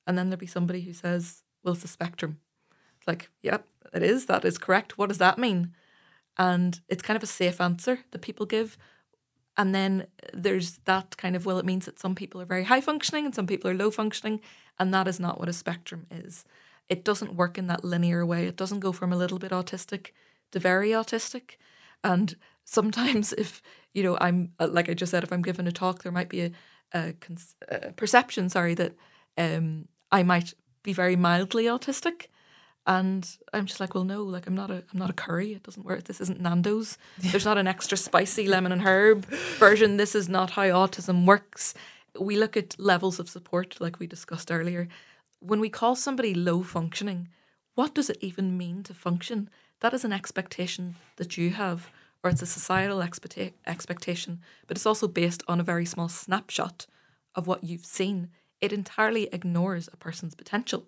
[0.06, 2.38] And then there'll be somebody who says, Well, it's a spectrum.
[2.98, 4.26] It's like, yep, it is.
[4.26, 4.96] That is correct.
[4.96, 5.74] What does that mean?
[6.38, 8.78] And it's kind of a safe answer that people give.
[9.56, 12.80] And then there's that kind of, well, it means that some people are very high
[12.80, 14.40] functioning and some people are low functioning.
[14.78, 16.44] And that is not what a spectrum is.
[16.88, 18.46] It doesn't work in that linear way.
[18.46, 20.08] It doesn't go from a little bit autistic
[20.52, 21.56] to very autistic.
[22.02, 25.72] And sometimes, if, you know, I'm, uh, like I just said, if I'm given a
[25.72, 26.50] talk, there might be a,
[26.94, 28.94] a, cons- a perception, sorry, that
[29.36, 32.26] um, I might be very mildly autistic
[32.86, 35.52] and I'm just like, well, no, like I'm not a I'm not a curry.
[35.52, 36.04] It doesn't work.
[36.04, 36.98] This isn't Nando's.
[37.18, 39.24] There's not an extra spicy lemon and herb
[39.58, 39.96] version.
[39.96, 41.74] This is not how autism works.
[42.18, 44.88] We look at levels of support, like we discussed earlier.
[45.40, 47.28] When we call somebody low functioning,
[47.74, 49.48] what does it even mean to function?
[49.80, 51.90] That is an expectation that you have
[52.22, 56.86] or it's a societal expecta- expectation, but it's also based on a very small snapshot
[57.34, 58.28] of what you've seen.
[58.60, 60.86] It entirely ignores a person's potential.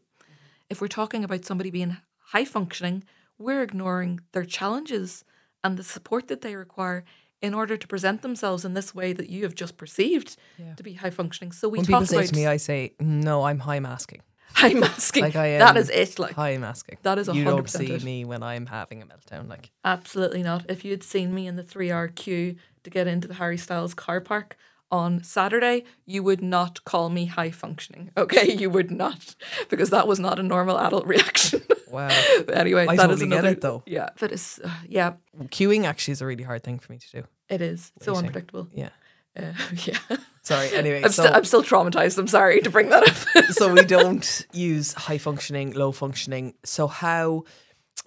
[0.71, 3.05] If we're talking about somebody being high functioning,
[3.39, 5.25] we're ignoring their challenges
[5.63, 7.05] and the support that they require
[7.43, 10.75] in order to present themselves in this way that you have just perceived Yeah.
[10.75, 11.53] to be high functioning.
[11.53, 14.23] So we When talk people say about to me, I say, no, I'm high masking.
[14.55, 15.23] high masking.
[15.25, 16.19] Like I am that is it.
[16.19, 16.97] Like high masking.
[17.03, 18.05] That is a You don't 100% see it.
[18.05, 19.49] me when I'm having a meltdown.
[19.49, 20.65] Like Absolutely not.
[20.71, 23.59] If you had seen me in the three hour queue to get into the Harry
[23.59, 24.57] Styles car park
[24.95, 28.11] on Saturday, you would not call me high functioning.
[28.25, 29.35] Okay, you would not,
[29.69, 31.63] because that was not a normal adult reaction.
[31.91, 32.09] wow.
[32.47, 33.49] But anyway, I that is totally get another.
[33.57, 33.83] it, though.
[33.87, 35.15] Yeah, but it's uh, yeah,
[35.57, 37.23] Queuing actually is a really hard thing for me to do.
[37.49, 38.69] it is so unpredictable.
[38.73, 38.91] Yeah.
[39.37, 39.53] Uh,
[39.85, 39.99] yeah,
[40.43, 40.69] Sorry.
[40.73, 42.19] Anyway, I'm, so still I'm still traumatized.
[42.19, 43.45] I'm sorry to bring that up.
[43.59, 46.55] so we don't use high functioning, low functioning.
[46.65, 47.45] So how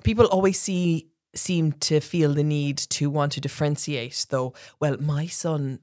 [0.03, 4.53] people always see seem to feel the need to want to differentiate though.
[4.79, 5.79] Well, my son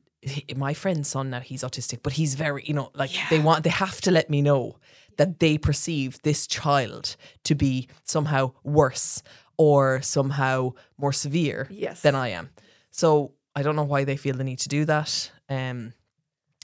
[0.56, 3.70] my friend's son now he's autistic, but he's very, you know, like they want they
[3.70, 4.78] have to let me know
[5.16, 9.22] that they perceive this child to be somehow worse
[9.56, 12.02] or somehow more severe Yes.
[12.02, 12.50] than I am.
[12.90, 15.30] So I don't know why they feel the need to do that.
[15.48, 15.92] Um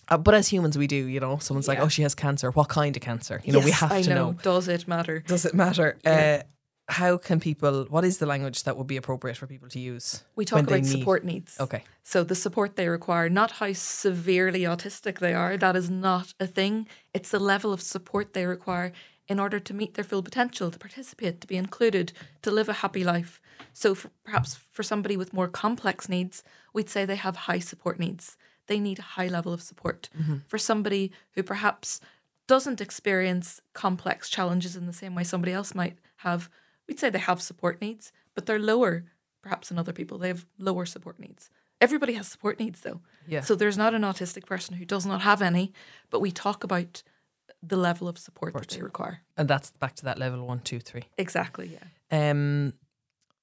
[0.08, 1.38] uh, but as humans, we do, you know.
[1.38, 2.50] Someone's like, "Oh, she has cancer.
[2.50, 4.32] What kind of cancer?" You know, we have I to know.
[4.42, 5.20] Does it matter?
[5.20, 5.98] Does it matter?
[6.04, 6.40] Yeah.
[6.42, 6.46] Uh,
[6.90, 7.86] how can people?
[7.88, 10.24] What is the language that would be appropriate for people to use?
[10.36, 11.58] We talk when they about need- support needs.
[11.60, 11.84] Okay.
[12.02, 16.46] So the support they require, not how severely autistic they are, that is not a
[16.46, 16.88] thing.
[17.14, 18.92] It's the level of support they require
[19.28, 22.74] in order to meet their full potential, to participate, to be included, to live a
[22.74, 23.40] happy life.
[23.72, 28.00] So for, perhaps for somebody with more complex needs, we'd say they have high support
[28.00, 28.36] needs.
[28.66, 30.08] They need a high level of support.
[30.20, 30.38] Mm-hmm.
[30.48, 32.00] For somebody who perhaps
[32.48, 36.50] doesn't experience complex challenges in the same way somebody else might have,
[36.90, 39.04] we'd say they have support needs, but they're lower
[39.42, 40.18] perhaps than other people.
[40.18, 41.48] They have lower support needs.
[41.80, 43.00] Everybody has support needs though.
[43.26, 43.42] Yeah.
[43.42, 45.72] So there's not an autistic person who does not have any,
[46.10, 47.02] but we talk about
[47.62, 49.20] the level of support that they require.
[49.36, 51.04] And that's back to that level one, two, three.
[51.16, 52.30] Exactly, yeah.
[52.30, 52.74] Um,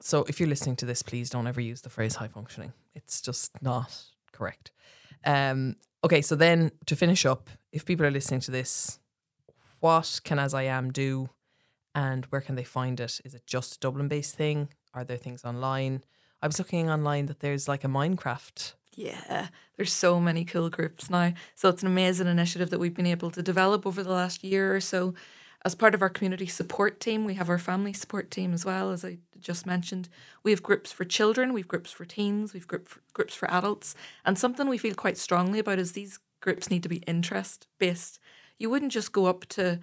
[0.02, 2.74] so if you're listening to this, please don't ever use the phrase high functioning.
[2.94, 4.72] It's just not correct.
[5.26, 9.00] Um, okay, so then to finish up, if people are listening to this,
[9.80, 11.30] what can As I Am do
[11.98, 13.20] and where can they find it?
[13.26, 14.70] Is it just a Dublin based thing?
[14.94, 16.04] Are there things online?
[16.44, 18.74] I was looking online that there's like a Minecraft.
[18.94, 21.34] Yeah, there's so many cool groups now.
[21.56, 24.76] So it's an amazing initiative that we've been able to develop over the last year
[24.76, 25.16] or so.
[25.66, 28.92] As part of our community support team, we have our family support team as well,
[28.92, 30.08] as I just mentioned.
[30.44, 33.96] We have groups for children, we've groups for teens, we've group for, groups for adults.
[34.24, 38.20] And something we feel quite strongly about is these groups need to be interest based.
[38.60, 39.80] You wouldn't just go up to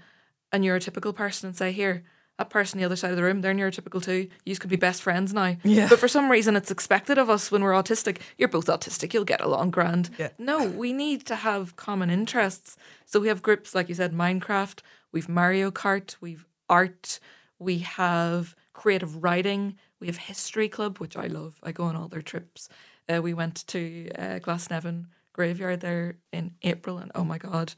[0.52, 2.04] a neurotypical person and say, Here,
[2.38, 4.28] that person the other side of the room, they're neurotypical too.
[4.44, 5.56] You could be best friends now.
[5.62, 5.88] Yeah.
[5.88, 8.18] But for some reason, it's expected of us when we're autistic.
[8.36, 9.14] You're both autistic.
[9.14, 10.10] You'll get along grand.
[10.18, 10.30] Yeah.
[10.38, 12.76] No, we need to have common interests.
[13.06, 14.80] So we have groups like you said, Minecraft.
[15.12, 16.16] We've Mario Kart.
[16.20, 17.20] We've art.
[17.58, 19.76] We have creative writing.
[20.00, 21.60] We have history club, which I love.
[21.62, 22.68] I go on all their trips.
[23.08, 27.74] Uh, we went to uh, Glasnevin graveyard there in April, and oh my god,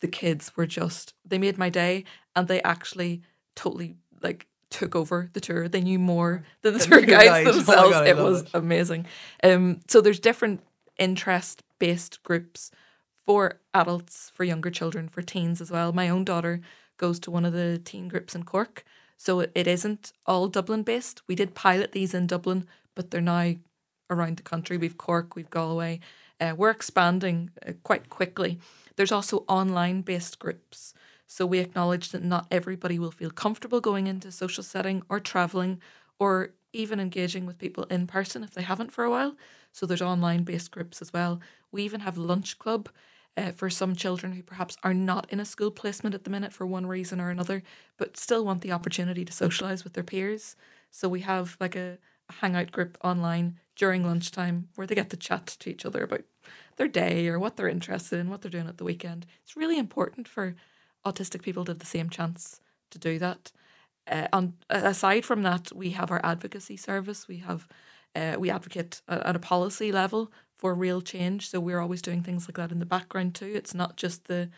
[0.00, 3.22] the kids were just they made my day, and they actually
[3.54, 5.68] totally like took over the tour.
[5.68, 7.46] They knew more than the Than tour guides guide.
[7.46, 7.90] Oh themselves.
[7.92, 8.50] God, it was it.
[8.54, 9.06] amazing.
[9.42, 10.60] Um, so there's different
[10.98, 12.70] interest based groups
[13.24, 15.92] for adults, for younger children, for teens as well.
[15.92, 16.60] My own daughter
[16.96, 18.84] goes to one of the teen groups in Cork.
[19.16, 21.22] So it, it isn't all Dublin based.
[21.26, 23.54] We did pilot these in Dublin, but they're now
[24.10, 24.76] around the country.
[24.76, 26.00] We've Cork, we've Galway.
[26.40, 28.58] Uh, we're expanding uh, quite quickly.
[28.98, 30.92] There's also online based groups.
[31.28, 35.20] So we acknowledge that not everybody will feel comfortable going into a social setting or
[35.20, 35.80] traveling
[36.18, 39.36] or even engaging with people in person if they haven't for a while.
[39.70, 41.40] So there's online based groups as well.
[41.70, 42.88] We even have lunch club
[43.36, 46.52] uh, for some children who perhaps are not in a school placement at the minute
[46.52, 47.62] for one reason or another,
[47.98, 50.56] but still want the opportunity to socialise with their peers.
[50.90, 55.16] So we have like a, a hangout group online during lunchtime where they get to
[55.16, 56.22] chat to each other about
[56.78, 59.26] their day or what they're interested in, what they're doing at the weekend.
[59.42, 60.54] It's really important for
[61.04, 63.52] autistic people to have the same chance to do that.
[64.10, 67.28] Uh, on aside from that, we have our advocacy service.
[67.28, 67.68] We have
[68.16, 71.50] uh, we advocate at a policy level for real change.
[71.50, 73.52] So we're always doing things like that in the background too.
[73.54, 74.48] It's not just the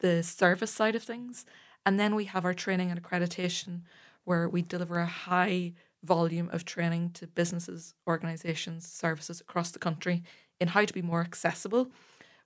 [0.00, 1.46] the service side of things.
[1.84, 3.82] And then we have our training and accreditation,
[4.24, 10.24] where we deliver a high volume of training to businesses, organizations, services across the country
[10.60, 11.90] in how to be more accessible,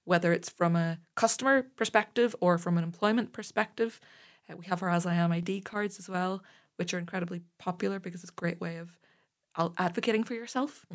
[0.04, 4.00] whether it's from a customer perspective or from an employment perspective.
[4.50, 6.42] Uh, we have our As I Am ID cards as well,
[6.76, 8.98] which are incredibly popular because it's a great way of
[9.78, 10.86] advocating for yourself.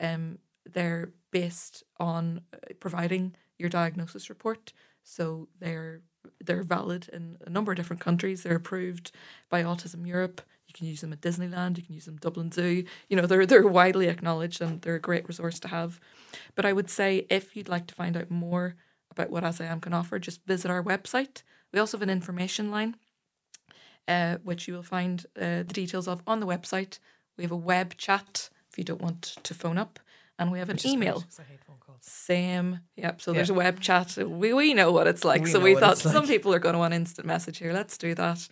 [0.00, 6.00] Um, they're based on uh, providing your diagnosis report, so they're
[6.44, 8.42] they're valid in a number of different countries.
[8.42, 9.12] They're approved
[9.48, 10.40] by Autism Europe.
[10.76, 11.76] You can use them at Disneyland.
[11.76, 12.84] You can use them at Dublin Zoo.
[13.08, 16.00] You know they're they're widely acknowledged and they're a great resource to have.
[16.54, 18.76] But I would say if you'd like to find out more
[19.10, 21.42] about what As I Am can offer, just visit our website.
[21.72, 22.96] We also have an information line
[24.08, 26.98] uh, which you will find uh, the details of on the website.
[27.36, 29.98] We have a web chat if you don't want to phone up,
[30.38, 31.24] and we have an email.
[32.00, 33.20] Same, yep.
[33.20, 34.16] So there's a web chat.
[34.16, 35.42] We we know what it's like.
[35.42, 36.28] We so we thought some like.
[36.28, 37.72] people are going to want instant message here.
[37.72, 38.48] Let's do that.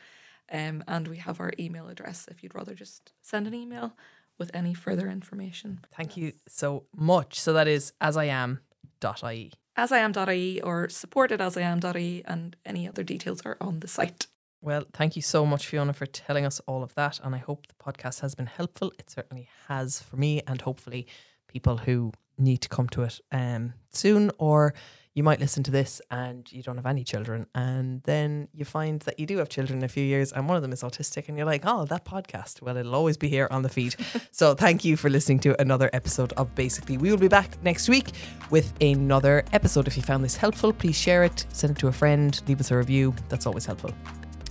[0.53, 3.97] Um, and we have our email address if you'd rather just send an email
[4.39, 5.81] with any further information.
[5.97, 7.41] Thank you so much.
[7.41, 8.61] So that is as I am
[9.01, 9.53] dot ie.
[9.77, 13.89] As I am.ie or supported as I am.ie, and any other details are on the
[13.89, 14.29] site.
[14.61, 17.21] Well, thank you so much, Fiona, for telling us all of that.
[17.23, 18.93] And I hope the podcast has been helpful.
[18.99, 21.07] It certainly has for me, and hopefully,
[21.49, 24.75] people who need to come to it um, soon, or
[25.15, 29.01] you might listen to this and you don't have any children, and then you find
[29.03, 31.29] that you do have children in a few years, and one of them is autistic,
[31.29, 32.63] and you're like, oh, that podcast.
[32.63, 33.95] Well, it'll always be here on the feed.
[34.33, 36.99] so, thank you for listening to another episode of Basically.
[36.99, 38.11] We will be back next week
[38.51, 39.87] with another episode.
[39.87, 42.71] If you found this helpful, please share it, send it to a friend, leave us
[42.71, 43.15] a review.
[43.29, 43.93] That's always helpful.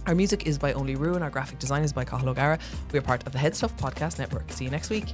[0.06, 1.24] Our music is by Only Ruin.
[1.24, 2.60] Our graphic design is by Cathal O'Gara.
[2.92, 4.52] We are part of the HeadStuff Podcast Network.
[4.52, 5.14] See you next week.